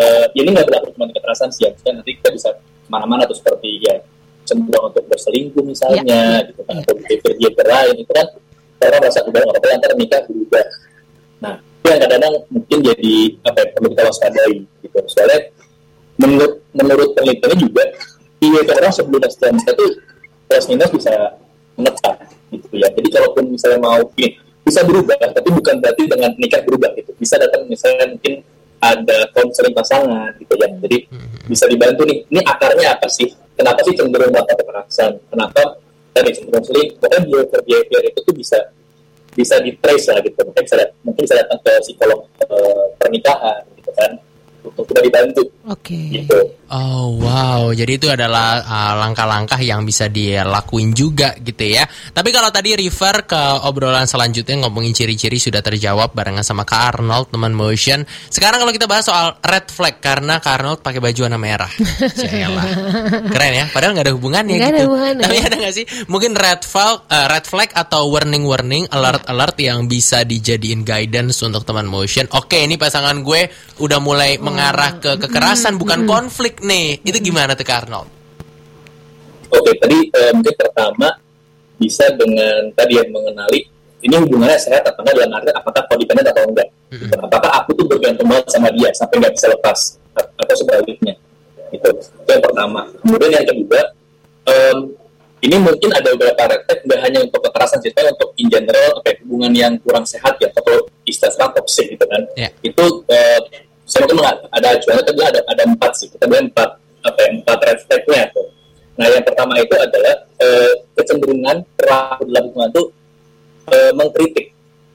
uh, 0.00 0.24
ini 0.38 0.48
nggak 0.56 0.66
berlaku 0.70 0.88
cuma 0.96 1.04
di 1.10 1.14
kekerasan 1.18 1.48
sih 1.52 1.68
ya 1.68 1.70
kan 1.84 1.92
nanti 1.98 2.12
kita 2.16 2.28
bisa 2.32 2.48
ke 2.54 2.62
mana-mana 2.88 3.22
tuh 3.28 3.36
seperti 3.36 3.82
ya 3.84 3.94
cenderung 4.48 4.90
untuk 4.90 5.04
berselingkuh 5.06 5.62
misalnya 5.62 6.02
ya, 6.06 6.48
gitu 6.48 6.62
kan 6.64 6.74
ya. 6.78 6.82
atau 6.82 6.94
behavior 6.96 7.66
lain 7.66 7.94
itu 8.02 8.12
kan 8.14 8.26
orang 8.80 9.00
merasa 9.04 9.20
udah 9.26 9.40
nggak 9.44 9.58
apa-apa 9.58 9.78
ntar 9.78 9.92
nikah 9.98 10.20
berubah 10.26 10.66
nah 11.44 11.54
itu 11.60 11.86
yang 11.90 12.00
kadang-kadang 12.00 12.34
mungkin 12.48 12.78
jadi 12.84 13.16
apa 13.44 13.58
ya, 13.58 13.66
perlu 13.74 13.88
kita 13.92 14.02
waspadai 14.06 14.54
gitu 14.80 14.98
soalnya 15.10 15.40
menurut 16.20 16.52
menurut 16.76 17.08
penelitian 17.16 17.56
juga 17.56 17.84
iya 18.44 18.60
orang 18.68 18.92
sebelum 18.92 19.20
nikah 19.24 19.72
itu 19.72 19.86
plus 20.46 20.66
minus 20.68 20.90
bisa 20.92 21.12
menekan 21.78 22.16
gitu 22.52 22.66
ya. 22.76 22.88
Jadi 22.92 23.08
kalaupun 23.08 23.44
misalnya 23.48 23.78
mau 23.80 24.02
ini 24.18 24.36
bisa 24.60 24.84
berubah 24.84 25.16
tapi 25.16 25.48
bukan 25.48 25.80
berarti 25.80 26.02
dengan 26.04 26.30
nikah 26.36 26.60
berubah 26.66 26.90
gitu. 26.98 27.10
Bisa 27.16 27.40
datang 27.40 27.64
misalnya 27.66 28.10
mungkin 28.10 28.44
ada 28.80 29.28
konseling 29.32 29.76
pasangan 29.76 30.34
gitu 30.40 30.54
ya. 30.58 30.68
Jadi 30.68 30.96
hmm. 31.08 31.48
bisa 31.48 31.64
dibantu 31.70 32.02
nih. 32.04 32.18
Ini 32.28 32.40
akarnya 32.44 32.86
apa 32.98 33.06
sih? 33.08 33.28
Kenapa 33.56 33.84
sih 33.84 33.92
cenderung 33.92 34.32
melakukan 34.32 34.56
kekerasan 34.56 35.12
kenapa 35.28 35.62
tadi 36.16 36.32
cenderung 36.32 36.64
sering 36.64 36.96
pokoknya 36.96 37.20
behavior 37.28 37.60
behavior 37.60 38.02
itu 38.08 38.18
tuh 38.24 38.34
bisa 38.34 38.58
bisa 39.36 39.56
di 39.62 39.76
trace 39.78 40.10
lah 40.10 40.20
gitu. 40.24 40.40
Mungkin 40.42 40.62
bisa 40.64 40.76
mungkin 41.04 41.22
bisa 41.28 41.36
datang 41.38 41.58
ke 41.60 41.72
psikolog 41.84 42.20
uh, 42.48 42.84
pernikahan 42.98 43.62
gitu 43.78 43.92
kan 43.94 44.12
untuk 44.64 44.84
kita 44.90 45.00
dibantu. 45.04 45.42
Oke. 45.68 45.94
Okay. 45.94 46.06
Gitu. 46.24 46.38
Oh 46.70 47.18
wow, 47.18 47.74
jadi 47.74 47.98
itu 47.98 48.06
adalah 48.06 48.62
uh, 48.62 48.94
langkah-langkah 49.02 49.58
uh, 49.58 49.66
yang 49.74 49.82
bisa 49.82 50.06
dilakuin 50.06 50.94
juga 50.94 51.34
gitu 51.42 51.66
ya. 51.66 51.82
Tapi 52.14 52.30
kalau 52.30 52.46
tadi 52.54 52.78
refer 52.78 53.26
ke 53.26 53.66
obrolan 53.66 54.06
selanjutnya 54.06 54.62
ngomongin 54.62 54.94
ciri-ciri 54.94 55.42
sudah 55.42 55.66
terjawab 55.66 56.14
barengan 56.14 56.46
sama 56.46 56.62
Kak 56.62 56.94
Arnold 56.94 57.34
teman 57.34 57.58
motion. 57.58 58.06
Sekarang 58.30 58.62
kalau 58.62 58.70
kita 58.70 58.86
bahas 58.86 59.02
soal 59.02 59.34
red 59.42 59.66
flag 59.66 59.98
karena 59.98 60.38
Kak 60.38 60.62
Arnold 60.62 60.78
pakai 60.78 61.02
baju 61.02 61.20
warna 61.26 61.38
merah. 61.42 61.70
Cielah. 62.14 62.66
Keren 63.34 63.52
ya, 63.58 63.66
padahal 63.74 63.90
nggak 63.98 64.06
ada 64.06 64.14
hubungannya 64.14 64.54
gak 64.54 64.62
gitu. 64.62 64.70
Ada 64.70 64.86
hubungannya. 64.86 65.24
Tapi 65.26 65.36
ada 65.42 65.56
nggak 65.58 65.74
sih 65.74 65.84
mungkin 66.06 66.38
red 66.38 66.62
flag, 66.62 67.02
uh, 67.10 67.26
red 67.34 67.50
flag 67.50 67.74
atau 67.74 68.14
warning 68.14 68.46
warning, 68.46 68.86
alert 68.94 69.26
alert 69.26 69.58
yang 69.58 69.90
bisa 69.90 70.22
dijadiin 70.22 70.86
guidance 70.86 71.42
untuk 71.42 71.66
teman 71.66 71.90
motion. 71.90 72.30
Oke, 72.38 72.62
ini 72.62 72.78
pasangan 72.78 73.26
gue 73.26 73.50
udah 73.80 73.98
mulai 73.98 74.36
mengarah 74.36 75.00
ke 75.00 75.16
kekerasan 75.16 75.80
bukan 75.80 76.04
konflik 76.04 76.60
nih. 76.60 77.00
Itu 77.00 77.18
gimana 77.18 77.56
tuh 77.56 77.64
Arnold? 77.66 78.08
Oke, 79.50 79.72
tadi 79.82 79.98
uh, 80.14 80.32
mungkin 80.36 80.54
pertama 80.54 81.08
bisa 81.80 82.06
dengan 82.14 82.70
tadi 82.76 83.00
yang 83.00 83.08
mengenali 83.10 83.66
ini 84.00 84.14
hubungannya 84.16 84.56
sehat 84.56 84.84
atau 84.84 85.00
enggak 85.04 85.16
dalam 85.16 85.32
arti 85.36 85.50
apakah 85.52 85.82
codependent 85.88 86.28
atau 86.28 86.44
enggak. 86.46 86.68
Mm-hmm. 86.92 87.24
Apakah 87.26 87.50
aku 87.64 87.70
tuh 87.76 87.86
bergantung 87.88 88.28
banget 88.28 88.46
sama 88.52 88.68
dia 88.72 88.90
sampai 88.96 89.16
nggak 89.20 89.34
bisa 89.36 89.46
lepas 89.48 89.78
atau 90.16 90.54
sebaliknya. 90.56 91.14
Itu, 91.70 91.88
itu 91.92 92.30
yang 92.30 92.42
pertama. 92.42 92.80
Kemudian 93.04 93.30
yang 93.30 93.46
kedua, 93.46 93.80
um, 94.48 94.78
ini 95.40 95.56
mungkin 95.56 95.90
ada 95.96 96.08
beberapa 96.12 96.42
refleks 96.52 96.82
nggak 96.84 97.00
hanya 97.00 97.18
untuk 97.24 97.40
kekerasan 97.48 97.78
sih, 97.80 97.92
tapi 97.96 98.12
untuk 98.12 98.30
in 98.36 98.48
general 98.52 98.88
okay, 99.00 99.14
hubungan 99.24 99.52
yang 99.56 99.72
kurang 99.80 100.04
sehat 100.04 100.36
ya 100.36 100.48
atau 100.52 100.84
istilah 101.08 101.48
toxic 101.56 101.96
gitu 101.96 102.04
kan. 102.04 102.22
Yeah. 102.36 102.50
Itu 102.60 103.04
uh, 103.08 103.40
bisa 103.48 103.69
saya 103.90 104.06
mungkin 104.06 104.22
ada 104.54 104.66
acuannya 104.78 105.02
tapi 105.02 105.20
ada 105.26 105.40
ada 105.50 105.62
empat 105.66 105.92
sih. 105.98 106.06
Kita 106.14 106.30
bilang 106.30 106.46
empat 106.46 106.70
apa 107.02 107.18
ya, 107.18 107.28
empat 107.42 107.58
red 107.66 107.78
flagnya 107.90 108.22
tuh. 108.30 108.46
Nah 108.94 109.06
yang 109.10 109.24
pertama 109.26 109.58
itu 109.58 109.74
adalah 109.74 110.14
uh, 110.38 110.72
kecenderungan 110.94 111.56
perilaku 111.74 112.22
dalam 112.30 112.44
hubungan 112.54 112.70
itu 112.70 112.82
uh, 113.74 113.92
mengkritik. 113.98 114.46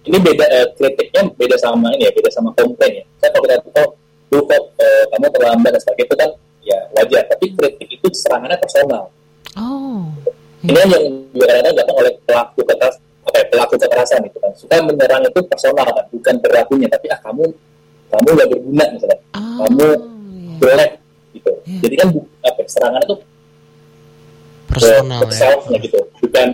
Ini 0.05 0.17
beda 0.21 0.45
uh, 0.47 0.67
kritiknya 0.79 1.21
beda 1.35 1.55
sama 1.59 1.91
ini 1.99 2.07
ya 2.07 2.11
beda 2.15 2.29
sama 2.31 2.55
komplain 2.55 3.03
ya. 3.03 3.05
Saya 3.19 3.29
kalau 3.35 3.43
kita 3.43 3.55
tahu 3.75 3.87
lu 4.31 4.41
kok 4.47 4.63
uh, 4.79 5.03
kamu 5.11 5.27
terlambat 5.35 5.69
dan 5.75 5.81
sebagainya 5.83 6.07
itu 6.07 6.15
kan 6.15 6.29
ya 6.63 6.79
wajar. 6.95 7.23
Tapi 7.35 7.45
kritik 7.51 7.87
itu 7.99 8.07
serangannya 8.15 8.57
personal. 8.63 9.03
Oh. 9.59 10.07
Ini 10.63 10.79
yang 10.81 10.91
kadang-kadang 11.35 11.73
dilakukan 11.75 11.97
oleh 11.99 12.13
pelaku 12.23 12.59
kekeras 12.63 12.95
apa 13.25 13.37
ya, 13.41 13.45
pelaku 13.51 13.73
kekerasan 13.75 14.21
itu 14.23 14.37
kan. 14.39 14.51
Suka 14.55 14.79
menyerang 14.79 15.27
itu 15.27 15.41
personal 15.51 15.83
kan 15.83 16.05
bukan 16.15 16.35
perilakunya 16.39 16.87
tapi 16.87 17.11
ah 17.11 17.19
kamu 17.19 17.51
kamu 18.07 18.27
nggak 18.31 18.49
berguna 18.49 18.85
misalnya 18.89 19.17
oh, 19.31 19.57
kamu 19.61 19.87
iya. 19.87 20.53
jelek 20.57 20.91
gitu 21.31 21.51
Iya. 21.65 21.79
jadi 21.81 21.95
kan 21.95 22.07
apa 22.41 22.59
ya, 22.59 22.67
serangan 22.67 23.01
itu 23.01 23.15
Personal 24.65 25.19
ke 25.21 25.25
ya. 25.27 25.37
self-nya 25.37 25.77
gitu 25.79 25.99
bukan 26.19 26.47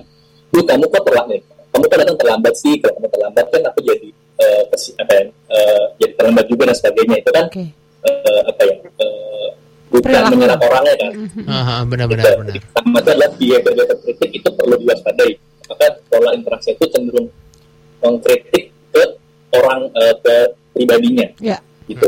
bu 0.51 0.59
kamu 0.61 0.83
kok 0.85 1.03
terlambat 1.05 1.41
kamu 1.71 1.85
kan 1.85 1.97
datang 1.97 2.17
terlambat 2.17 2.53
sih 2.53 2.73
kalau 2.77 2.93
kamu 2.95 3.07
terlambat 3.09 3.45
kan 3.47 3.61
aku 3.63 3.79
jadi 3.81 4.09
eh, 4.37 4.61
kesi- 4.67 4.95
apa 4.97 5.11
ya, 5.13 5.23
eh, 5.29 5.83
jadi 5.97 6.13
terlambat 6.15 6.45
juga 6.45 6.63
dan 6.65 6.75
sebagainya 6.75 7.15
itu 7.17 7.29
kan 7.29 7.45
oke 7.45 7.63
eh, 8.01 8.41
apa 8.43 8.61
ya 8.61 8.73
eh, 8.75 9.47
bukan 9.89 10.01
Perilaku. 10.03 10.31
menyerang 10.33 10.61
orangnya 10.61 10.93
kan 10.97 11.11
Aha, 11.45 11.75
benar 11.83 12.05
Gitu. 12.05 12.13
benar 12.13 12.31
benar. 12.33 12.47
Jadi, 12.49 12.59
pertama 12.65 12.97
itu 12.97 13.09
adalah 13.09 13.29
behavior 13.33 13.85
kritik 13.97 14.29
itu 14.33 14.49
perlu 14.49 14.75
diwaspadai 14.77 15.31
maka 15.65 15.85
pola 16.05 16.29
interaksi 16.31 16.69
itu 16.71 16.85
cenderung 16.89 17.27
mengkritik 17.97 18.63
ke 18.89 19.03
orang 19.53 19.81
eh, 19.93 20.15
ke 20.17 20.35
pribadinya. 20.93 21.27
Ya. 21.39 21.57
Gitu. 21.87 22.07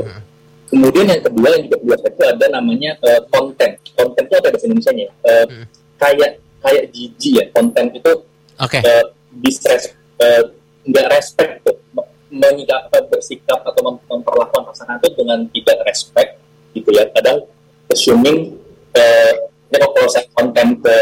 Kemudian 0.68 1.06
yang 1.06 1.22
kedua 1.22 1.48
yang 1.50 1.62
juga 1.64 1.78
perlu 1.78 1.88
diwaspadai 1.88 2.14
itu 2.14 2.24
ada 2.26 2.46
namanya 2.50 2.92
eh, 3.00 3.22
konten. 3.30 3.70
Konten 3.94 4.22
itu 4.24 4.34
apa 4.34 4.48
bahasa 4.50 4.66
Indonesia 4.66 4.92
nya 4.92 5.08
Eh, 5.22 5.46
Hmm. 5.46 5.66
kayak 5.96 6.32
kayak 6.60 6.84
jijik 6.90 7.34
ya. 7.34 7.46
Konten 7.52 7.86
itu 7.94 8.12
Oke. 8.58 8.80
eh, 8.80 9.04
disres 9.38 9.84
eh, 10.18 10.42
nggak 10.84 11.08
respect 11.10 11.62
tuh 11.62 11.78
Me- 11.94 12.10
menyikap 12.30 12.90
bersikap 13.08 13.62
atau 13.62 13.82
mem- 13.84 14.04
memperlakukan 14.10 14.66
pasangan 14.66 14.98
itu 14.98 15.14
dengan 15.14 15.40
tidak 15.48 15.78
respect 15.86 16.42
gitu 16.74 16.90
ya. 16.90 17.06
Kadang 17.14 17.46
assuming 17.88 18.58
eh, 18.94 19.32
ya 19.70 19.78
kalau 19.80 20.10
saya 20.10 20.26
konten 20.34 20.82
ke 20.82 20.98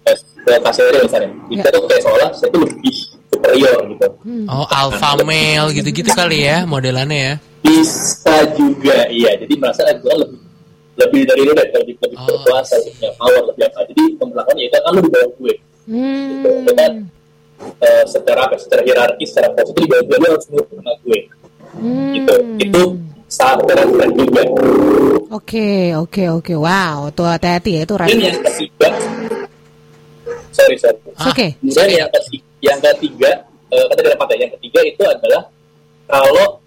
ke, 0.00 0.12
ke 0.16 0.52
kasir 0.58 0.88
misalnya 0.96 1.28
itu 1.48 1.60
Ya. 1.60 1.68
tuh 1.68 1.84
kayak 1.84 2.00
seolah 2.00 2.28
saya 2.32 2.48
tuh 2.48 2.64
lebih 2.64 2.96
superior 3.50 3.80
gitu. 3.90 4.08
Oh, 4.46 4.66
alpha 4.70 5.10
male 5.26 5.68
gitu-gitu 5.74 6.10
kali 6.14 6.46
ya 6.46 6.62
modelannya 6.64 7.18
ya. 7.18 7.34
bisa 7.60 8.36
juga 8.56 9.04
iya. 9.10 9.36
Jadi 9.36 9.54
merasa 9.58 9.84
gue 9.90 10.14
lebih 10.14 10.40
lebih 11.00 11.22
dari 11.28 11.42
lu 11.44 11.52
lebih 11.56 11.96
lebih 11.96 12.16
Oh, 12.20 12.26
berkuasa 12.28 12.76
lebih 12.80 12.92
punya 12.98 13.10
power 13.18 13.42
lebih 13.52 13.64
apa. 13.68 13.80
Jadi 13.90 14.02
pembelakangan 14.20 14.60
ya 14.60 14.66
itu 14.66 14.78
kan 14.80 14.90
lu 14.92 15.00
di 15.00 15.10
bawah 15.10 15.30
gue. 15.36 15.54
Hmm. 15.90 16.28
Itu 16.64 16.72
kan 16.76 16.92
eh, 17.80 18.04
secara 18.08 18.40
apa 18.48 18.56
secara 18.56 18.82
hierarki 18.86 19.24
secara 19.26 19.48
positif 19.56 19.80
di 19.84 19.88
bawah 19.90 20.04
gue 20.06 20.16
lu 20.16 20.26
harus 20.30 20.46
nurut 20.48 20.68
sama 20.72 20.92
gue. 21.04 21.20
Hmm. 21.70 22.12
gitu. 22.16 22.34
Itu 22.58 22.82
sangat 23.30 23.58
keren 23.70 24.10
juga. 24.18 24.42
Oke, 25.30 25.94
oke, 25.94 26.22
oke. 26.42 26.54
Wow, 26.58 27.14
tuh 27.14 27.30
hati-hati 27.30 27.78
ya 27.78 27.80
itu 27.86 27.94
dan 27.94 28.02
red 28.10 28.18
yang 28.18 28.42
ketiga. 28.42 28.88
Sorry 30.50 30.74
sorry. 30.74 30.98
Oke. 31.30 31.46
kemudian 31.62 31.88
yang 31.94 32.10
ketiga, 32.10 32.49
yang 32.60 32.78
ketiga 32.80 33.48
eh, 33.72 33.86
kata 33.90 34.32
ya 34.36 34.48
yang 34.48 34.52
ketiga 34.60 34.80
itu 34.84 35.02
adalah 35.04 35.42
kalau 36.08 36.60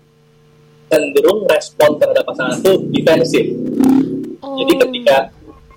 cenderung 0.89 1.45
respon 1.49 1.97
terhadap 1.97 2.23
pasangan 2.27 2.57
itu 2.61 2.73
defensif 2.93 3.45
Oh. 4.43 4.59
Jadi 4.59 4.73
ketika 4.75 5.17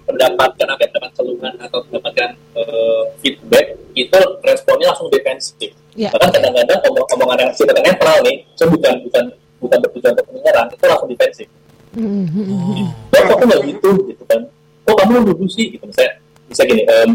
mendapatkan 0.06 0.66
apa 0.70 0.84
dapat 0.90 1.10
keluhan 1.14 1.54
atau 1.58 1.78
mendapatkan 1.86 2.30
eh, 2.58 3.02
feedback 3.22 3.78
itu 3.94 4.20
responnya 4.42 4.90
langsung 4.90 5.08
defensif. 5.08 5.70
Ya. 5.94 6.10
Bahkan 6.12 6.30
kadang-kadang 6.34 6.78
omong 6.90 7.06
omongan 7.16 7.38
yang 7.46 7.52
sifatnya 7.54 7.94
netral 7.94 8.18
nih, 8.26 8.42
so 8.58 8.68
bukan 8.68 8.94
bukan 9.06 9.24
bukan 9.62 9.78
bertujuan 9.80 10.12
untuk 10.12 10.26
menyerang, 10.34 10.66
itu 10.68 10.84
langsung 10.84 11.08
defensif. 11.08 11.48
Hmm, 11.96 12.26
hmm. 12.28 12.46
Oh. 12.52 12.90
Kok 13.08 13.34
aku 13.38 13.44
nggak 13.48 13.60
gitu 13.70 13.90
gitu 14.12 14.22
kan? 14.28 14.40
Kok 14.84 14.96
kamu 15.00 15.32
dulu 15.32 15.46
sih 15.48 15.72
gitu 15.72 15.84
misalnya, 15.88 16.12
bisa 16.52 16.62
gini, 16.68 16.82
em, 16.84 17.10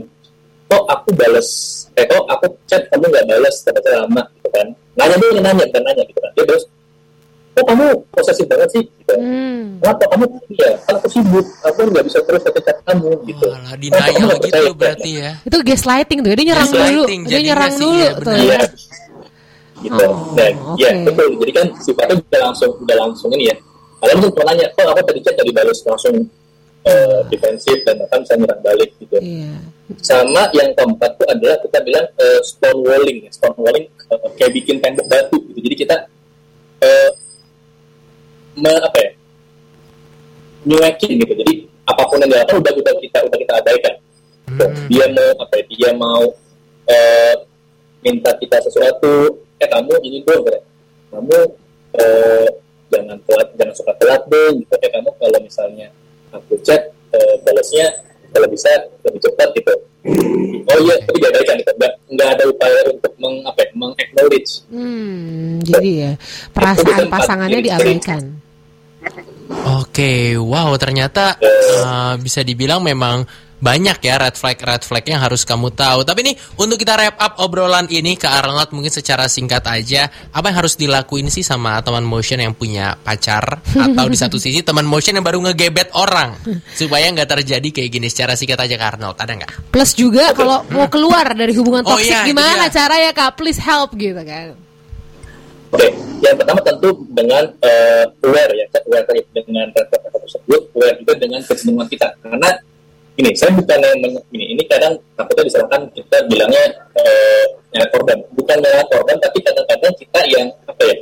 kok 0.72 0.84
aku 0.88 1.10
balas, 1.12 1.48
eh 2.00 2.08
kok 2.08 2.24
aku 2.32 2.48
chat 2.64 2.88
kamu 2.88 3.12
nggak 3.12 3.28
balas 3.28 3.56
ternyata 3.68 3.90
lama 3.92 4.24
gitu 4.40 4.50
kan? 4.56 4.68
Nanya 4.96 5.16
dulu 5.20 5.32
nanya 5.44 5.64
bukan 5.68 5.82
nanya 5.84 6.04
gitu 6.08 6.20
kan? 6.24 6.32
Dia 6.32 6.44
terus, 6.48 6.64
kok 7.52 7.66
kamu 7.68 7.86
posesif 8.16 8.46
banget 8.48 8.70
sih? 8.72 8.84
Gitu. 8.88 9.14
Hmm. 9.20 9.84
Kenapa 9.84 10.04
kamu 10.16 10.26
ya? 10.56 10.72
Kan 10.88 10.94
aku 10.96 11.08
sibuk, 11.12 11.46
aku 11.68 11.80
nggak 11.92 12.06
bisa 12.08 12.20
terus 12.24 12.42
ke 12.48 12.62
chat 12.64 12.78
kamu 12.88 13.12
gitu. 13.28 13.46
Walah, 13.52 13.76
denial 13.76 14.00
nggak 14.00 14.40
gitu 14.40 14.48
percaya? 14.48 14.72
berarti 14.72 15.12
ya. 15.20 15.32
Itu 15.44 15.58
gaslighting 15.60 16.20
tuh. 16.24 16.30
ya, 16.32 16.36
Dia 16.40 16.46
nyerang 16.56 16.70
dulu. 16.72 17.04
Dia 17.04 17.20
jadinya 17.20 17.42
nyerang 17.52 17.72
sih, 17.76 17.84
dulu 17.84 18.00
ya, 18.00 18.12
tuh. 18.16 18.36
Iya. 18.40 18.60
Gitu. 19.82 20.04
Oh, 20.08 20.14
Dan 20.38 20.54
ya 20.80 20.90
oke. 20.94 21.04
betul. 21.12 21.30
Jadi 21.42 21.52
kan 21.52 21.68
sifatnya 21.84 22.16
udah 22.16 22.42
langsung 22.48 22.72
udah 22.80 22.96
langsung 22.96 23.30
ini 23.36 23.52
ya. 23.52 23.56
Kalian 24.02 24.18
mungkin 24.24 24.34
pernah 24.40 24.54
nanya, 24.56 24.66
kok 24.72 24.88
aku 24.88 25.02
tadi 25.04 25.20
chat 25.20 25.36
tadi 25.36 25.52
balas 25.52 25.80
langsung 25.84 26.16
eh, 26.88 27.20
defensif 27.28 27.78
dan 27.84 28.00
bahkan 28.00 28.24
bisa 28.24 28.34
nyerang 28.40 28.62
balik 28.64 28.90
gitu. 28.98 29.18
Iya. 29.20 29.54
Sama 30.00 30.48
yang 30.56 30.72
keempat 30.72 31.20
itu 31.20 31.26
adalah 31.28 31.58
kita 31.60 31.78
bilang 31.84 32.08
eh, 32.16 32.40
stonewalling. 32.46 33.28
ya. 33.28 33.32
Stonewalling 33.36 33.86
eh, 33.92 34.20
kayak 34.40 34.52
bikin 34.56 34.76
tembok 34.80 35.08
batu 35.12 35.38
gitu. 35.52 35.60
Jadi 35.60 35.76
kita 35.76 35.96
eh, 36.80 37.12
me, 38.56 38.74
apa 38.80 38.98
ya? 39.02 39.12
nyuekin 40.62 41.12
gitu. 41.20 41.34
Jadi 41.36 41.54
apa 41.90 42.02
pun 42.08 42.22
yang 42.22 42.30
dilakukan 42.30 42.62
udah 42.62 42.74
udah 42.78 42.94
kita 43.02 43.20
udah 43.26 43.38
kita 43.38 43.54
abaikan. 43.58 43.96
Hmm. 44.52 44.74
Dia 44.88 45.06
mau 45.10 45.30
apa 45.42 45.54
ya? 45.58 45.64
Dia 45.68 45.90
mau 45.98 46.24
eh, 46.88 47.36
minta 48.02 48.32
kita 48.38 48.58
sesuatu, 48.66 49.46
eh 49.62 49.70
kamu 49.70 49.94
ini 50.02 50.20
dong, 50.26 50.42
gitu. 50.46 50.60
kamu 51.14 51.38
eh, 51.98 52.48
jangan 52.92 53.18
telat, 53.24 53.50
jangan 53.56 53.76
suka 53.78 53.94
telat 54.02 54.22
dong, 54.28 54.54
gitu. 54.66 54.76
Eh 54.82 54.90
kamu 54.90 55.10
kalau 55.18 55.40
misalnya 55.42 55.88
aku 56.34 56.58
chat 56.66 56.92
eh, 57.14 57.36
balasnya 57.46 57.86
kalau 58.32 58.48
bisa 58.48 58.70
lebih 59.06 59.22
cepat 59.22 59.50
gitu. 59.56 59.74
Oh 60.82 60.86
iya, 60.90 60.98
tapi 61.06 61.18
diabaikan 61.22 61.56
gitu. 61.62 61.72
Nggak, 61.78 61.94
nggak 62.10 62.28
ada 62.34 62.44
upaya 62.50 62.80
untuk 62.90 63.14
meng, 63.22 63.36
apa 63.46 63.60
ya, 63.62 63.70
meng-acknowledge. 63.78 64.52
Hmm, 64.74 65.62
jadi 65.62 65.90
ya 65.94 66.12
perasaan 66.50 67.06
pasangannya 67.06 67.60
diabaikan. 67.62 68.24
Oke, 69.82 70.38
wow 70.42 70.74
ternyata 70.82 71.38
uh, 71.86 72.14
bisa 72.18 72.42
dibilang 72.42 72.82
memang 72.82 73.26
banyak 73.62 74.02
ya 74.02 74.18
red 74.18 74.34
flag 74.34 74.58
red 74.58 74.82
flag 74.82 75.06
yang 75.06 75.22
harus 75.22 75.46
kamu 75.46 75.70
tahu. 75.72 76.02
Tapi 76.02 76.26
nih 76.26 76.36
untuk 76.58 76.76
kita 76.76 76.98
wrap 76.98 77.16
up 77.16 77.34
obrolan 77.38 77.86
ini 77.88 78.18
ke 78.18 78.26
Arnold 78.26 78.74
mungkin 78.74 78.90
secara 78.90 79.30
singkat 79.30 79.62
aja, 79.70 80.10
apa 80.34 80.50
yang 80.50 80.58
harus 80.60 80.74
dilakuin 80.76 81.30
sih 81.30 81.46
sama 81.46 81.78
teman 81.80 82.02
motion 82.02 82.42
yang 82.42 82.52
punya 82.52 82.98
pacar 82.98 83.62
atau 83.62 84.06
di 84.10 84.18
satu 84.18 84.36
sisi 84.36 84.66
teman 84.66 84.84
motion 84.84 85.14
yang 85.14 85.24
baru 85.24 85.38
ngegebet 85.46 85.94
orang 85.94 86.34
supaya 86.74 87.06
nggak 87.08 87.30
terjadi 87.40 87.68
kayak 87.70 87.90
gini 87.94 88.10
secara 88.10 88.34
singkat 88.34 88.58
aja 88.58 88.76
ke 88.76 88.86
Arnold 88.98 89.16
ada 89.16 89.32
nggak? 89.32 89.70
Plus 89.70 89.94
juga 89.94 90.34
kalau 90.34 90.66
mau 90.74 90.90
keluar 90.90 91.32
dari 91.32 91.54
hubungan 91.54 91.86
Oh, 91.86 91.96
toksik 91.96 92.10
iya, 92.10 92.26
itu 92.26 92.34
gimana 92.34 92.66
dia. 92.66 92.74
caranya 92.82 93.12
Kak? 93.14 93.38
Please 93.38 93.62
help 93.62 93.94
gitu 93.94 94.18
kan. 94.18 94.58
Oke, 95.72 95.88
yang 96.20 96.36
pertama 96.36 96.60
tentu 96.60 96.92
dengan 97.08 97.48
eh, 97.64 98.04
aware 98.28 98.52
ya, 98.54 98.66
aware 98.84 99.06
tadi 99.08 99.22
dengan 99.32 99.72
rata-rata 99.72 100.20
tersebut, 100.20 100.62
aware 100.76 100.96
juga 101.00 101.14
dengan 101.16 101.40
kecenderungan 101.40 101.88
kita. 101.88 102.08
Karena 102.20 102.50
ini, 103.14 103.30
saya 103.36 103.52
bukan 103.52 103.80
ini, 104.32 104.44
ini 104.56 104.64
kadang 104.66 104.96
takutnya 105.14 105.44
disalahkan 105.46 105.82
kita 105.92 106.18
bilangnya 106.26 106.64
eh, 106.96 107.46
nyala 107.70 107.88
korban, 107.92 108.18
bukan 108.32 108.58
nyala 108.58 108.84
korban, 108.88 109.16
tapi 109.20 109.38
kadang-kadang 109.40 109.94
kita 109.96 110.20
yang 110.28 110.48
apa 110.64 110.82
ya, 110.82 110.96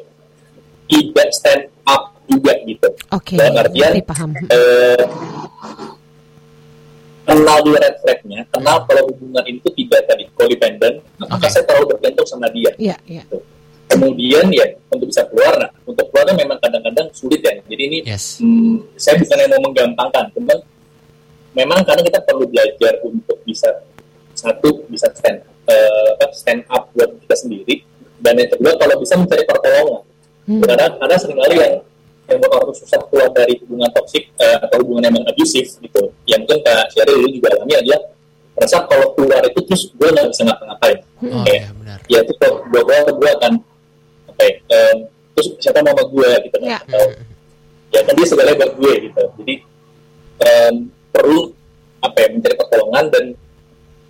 tidak 0.89 1.27
stand 1.31 1.63
up 1.85 2.09
juga 2.25 2.53
gitu. 2.63 2.87
Oke, 3.09 3.37
Dalam 3.37 3.61
artian 3.61 3.93
paham. 4.03 4.29
eh, 4.49 5.03
kenal 7.23 7.57
dulu 7.61 7.77
red 7.77 7.95
flag-nya, 8.01 8.41
kenal 8.49 8.77
kalau 8.83 9.05
hubungan 9.05 9.45
itu 9.45 9.69
tidak 9.77 10.01
tadi 10.05 10.25
codependent, 10.33 10.97
apakah 11.21 11.37
Oke. 11.39 11.53
saya 11.53 11.63
terlalu 11.65 11.85
bergantung 11.93 12.25
sama 12.25 12.49
dia 12.49 12.73
Iya, 12.81 12.97
iya. 13.05 13.21
kemudian 13.85 14.49
ya 14.49 14.65
untuk 14.89 15.09
bisa 15.09 15.21
keluar 15.29 15.53
nah 15.57 15.69
untuk 15.83 16.09
keluarnya 16.09 16.33
memang 16.37 16.57
kadang-kadang 16.57 17.05
sulit 17.13 17.41
ya 17.41 17.53
jadi 17.69 17.83
ini 17.85 17.97
Yes. 18.05 18.41
hmm, 18.41 18.81
saya 18.97 19.17
bukan 19.17 19.37
yang 19.39 19.51
mau 19.57 19.61
menggampangkan 19.69 20.25
cuman 20.33 20.57
memang 21.59 21.83
kadang 21.83 22.05
kita 22.07 22.23
perlu 22.23 22.47
belajar 22.47 23.03
untuk 23.03 23.37
bisa 23.43 23.67
satu 24.31 24.87
bisa 24.87 25.11
stand 25.11 25.43
apa, 25.67 26.25
stand 26.31 26.63
up 26.71 26.87
buat 26.95 27.11
kita 27.27 27.35
sendiri. 27.35 27.83
Dan 28.19 28.39
yang 28.39 28.49
kedua 28.51 28.75
kalau 28.79 28.95
bisa 28.99 29.19
mencari 29.19 29.43
pertolongan. 29.43 30.03
Hmm. 30.49 30.65
karena 30.65 30.89
karena 30.97 31.15
sering 31.21 31.37
kali 31.37 31.55
yang 31.61 31.73
yang 32.25 32.37
buat 32.41 32.51
orang 32.57 32.73
susah 32.73 32.97
keluar 33.05 33.29
dari 33.37 33.53
hubungan 33.61 33.85
toksik 33.93 34.33
eh, 34.41 34.57
atau 34.65 34.81
hubungan 34.81 35.09
yang 35.09 35.25
abusif 35.29 35.77
gitu. 35.77 36.09
Yang 36.25 36.39
mungkin 36.45 36.59
kak 36.65 36.89
Syaril 36.93 37.21
dulu 37.21 37.29
juga 37.37 37.47
alami 37.53 37.73
adalah 37.77 38.01
merasa 38.57 38.77
kalau 38.89 39.07
keluar 39.13 39.41
itu 39.45 39.59
terus 39.65 39.83
gue 39.93 40.09
nggak 40.09 40.27
bisa 40.33 40.41
ngapa-ngapain. 40.49 40.97
Oh 41.21 41.43
Kayak, 41.45 41.53
iya 41.53 41.69
benar. 41.77 41.97
ya 42.09 42.19
itu 42.25 42.33
kalau 42.41 42.55
gue 42.65 42.81
gue 42.81 42.97
gue 43.13 43.29
akan 43.37 43.53
apa 44.29 44.41
ya, 44.41 44.53
em, 44.73 44.97
terus 45.37 45.47
siapa 45.61 45.79
mama 45.85 46.03
gue 46.05 46.29
gitu 46.49 46.55
kan? 46.57 46.65
Ya. 46.65 46.79
atau 46.81 47.03
ya 47.89 47.99
kan 48.05 48.13
dia 48.17 48.25
segalanya 48.25 48.57
buat 48.57 48.73
gue 48.77 48.93
gitu. 49.05 49.23
Jadi 49.41 49.53
um, 50.43 50.75
perlu 51.09 51.51
apa 51.99 52.17
ya 52.23 52.27
mencari 52.31 52.55
pertolongan 52.55 53.05
dan 53.11 53.25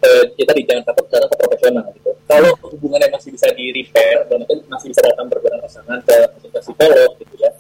uh, 0.06 0.24
kita 0.38 0.52
di 0.54 0.64
jangan 0.68 0.84
takut 0.94 1.06
ke 1.10 1.18
profesional 1.38 1.86
gitu. 1.96 2.12
Kalau 2.30 2.52
hubungannya 2.70 3.10
masih 3.10 3.34
bisa 3.34 3.50
di 3.58 3.74
repair 3.74 4.26
dan 4.30 4.46
itu 4.46 4.54
masih 4.70 4.88
bisa 4.94 5.02
datang 5.02 5.26
berbarengan 5.26 5.66
pasangan 5.66 6.00
ke 6.06 6.18
ke 6.50 6.60
psikolog 6.62 7.10
gitu 7.18 7.36
ya 7.42 7.52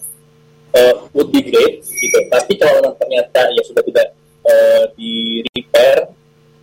uh, 0.77 0.93
would 1.15 1.29
be 1.33 1.41
great 1.41 1.81
gitu. 1.81 2.19
Tapi 2.29 2.53
kalau 2.61 2.93
ternyata 2.97 3.49
ya 3.53 3.61
sudah 3.65 3.83
tidak 3.83 4.07
uh, 4.45 4.83
di 4.93 5.41
repair 5.55 6.13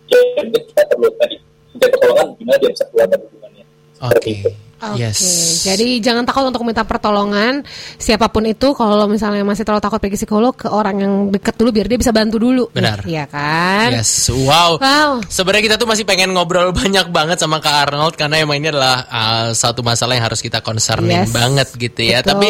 ya 0.07 0.19
mungkin 0.39 0.63
kita 0.71 0.81
perlu 0.87 1.11
tadi 1.19 1.35
mencari 1.75 1.91
pertolongan 1.91 2.27
gimana 2.39 2.57
dia 2.63 2.71
bisa 2.71 2.85
keluar 2.89 3.07
dari 3.11 3.23
hubungannya. 3.27 3.65
Oke. 3.97 4.31
itu 4.31 4.49
Oke, 4.93 5.03
Yes. 5.03 5.19
jadi 5.63 5.99
jangan 5.99 6.23
takut 6.23 6.45
untuk 6.45 6.63
minta 6.63 6.83
pertolongan 6.83 7.65
siapa 7.95 8.27
pun 8.27 8.45
itu. 8.45 8.71
Kalau 8.71 9.07
misalnya 9.07 9.41
masih 9.41 9.63
terlalu 9.63 9.81
takut 9.81 9.99
pergi 9.99 10.15
psikolog 10.15 10.53
ke 10.53 10.67
orang 10.67 10.95
yang 10.97 11.13
deket 11.27 11.55
dulu 11.55 11.73
biar 11.73 11.87
dia 11.87 11.97
bisa 11.97 12.11
bantu 12.11 12.37
dulu. 12.37 12.69
Benar. 12.71 13.03
Iya 13.03 13.25
kan? 13.25 13.89
Yes, 13.91 14.29
wow. 14.29 14.77
Wow. 14.77 15.11
Sebenarnya 15.25 15.63
kita 15.73 15.75
tuh 15.75 15.87
masih 15.87 16.05
pengen 16.05 16.31
ngobrol 16.31 16.71
banyak 16.81 17.09
banget 17.09 17.37
sama 17.37 17.59
Kak 17.59 17.89
Arnold 17.89 18.15
karena 18.15 18.39
emang 18.39 18.57
ini 18.57 18.69
adalah 18.69 19.03
uh, 19.07 19.47
satu 19.51 19.81
masalah 19.81 20.15
yang 20.15 20.25
harus 20.25 20.39
kita 20.39 20.61
concernin 20.61 21.25
Yes, 21.25 21.33
banget 21.33 21.67
gitu 21.73 22.01
ya. 22.03 22.21
betul. 22.21 22.31
Tapi 22.31 22.47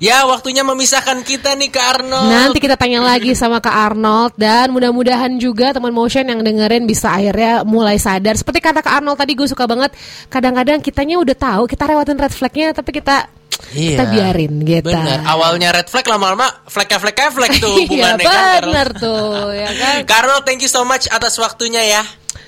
ya 0.00 0.24
waktunya 0.24 0.64
memisahkan 0.64 1.20
kita 1.20 1.52
nih 1.60 1.68
Kak 1.68 2.00
Arnold. 2.00 2.32
Nanti 2.32 2.58
kita 2.58 2.74
tanya 2.80 3.04
lagi 3.04 3.36
sama 3.36 3.60
Kak 3.60 3.92
Arnold 3.92 4.32
dan 4.34 4.72
mudah-mudahan 4.72 5.36
juga 5.36 5.76
teman 5.76 5.92
motion 5.92 6.24
yang 6.24 6.40
dengerin 6.40 6.88
bisa 6.88 7.12
akhirnya 7.12 7.62
mulai 7.68 8.00
sadar. 8.00 8.34
Seperti 8.34 8.64
kata 8.64 8.80
Kak 8.80 9.04
Arnold 9.04 9.20
tadi 9.20 9.36
gue 9.36 9.44
suka 9.44 9.68
banget. 9.68 9.92
Kadang-kadang 10.32 10.80
kitanya 10.80 11.20
udah 11.20 11.36
tahu 11.36 11.68
kita 11.68 11.84
lewatin 11.84 12.16
red 12.16 12.32
flagnya 12.32 12.72
tapi 12.72 12.96
kita 12.96 13.28
kita 13.70 14.08
biarin 14.08 14.64
gitu. 14.64 14.88
Bener. 14.88 15.20
Awalnya 15.20 15.68
red 15.76 15.86
flag 15.92 16.08
lama-lama 16.08 16.48
flagnya 16.64 16.96
flagnya 16.96 17.28
flag 17.28 17.50
tuh 17.60 17.76
Iya 17.76 18.16
hubungannya 18.16 18.24
kan. 18.24 18.88
Tuh 18.96 19.52
ya 19.52 19.68
kan. 19.84 19.96
Kak 20.08 20.16
Arnold, 20.24 20.42
thank 20.48 20.64
you 20.64 20.70
so 20.72 20.80
much 20.82 21.04
atas 21.12 21.36
waktunya 21.36 21.84
ya. 21.84 22.02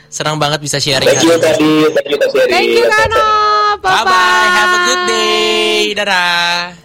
Senang 0.08 0.36
banget 0.36 0.60
bisa 0.60 0.76
sharing 0.76 1.04
thank 1.08 1.24
you 1.24 1.36
tadi 1.40 1.72
thank 1.96 2.08
you 2.08 2.20
Sherry 2.32 2.52
Thank 2.52 2.68
you 2.80 2.84
Kak 2.88 3.00
Arnold. 3.12 3.80
Bye 3.84 4.04
bye. 4.08 4.48
Have 4.56 4.72
a 4.72 4.80
good 4.88 5.02
day. 5.08 5.80
Dadah. 5.92 6.82